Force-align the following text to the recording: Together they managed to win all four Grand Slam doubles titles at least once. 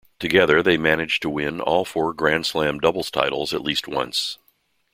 Together 0.17 0.63
they 0.63 0.77
managed 0.77 1.21
to 1.21 1.29
win 1.29 1.61
all 1.61 1.85
four 1.85 2.11
Grand 2.11 2.47
Slam 2.47 2.79
doubles 2.79 3.11
titles 3.11 3.53
at 3.53 3.61
least 3.61 3.87
once. 3.87 4.39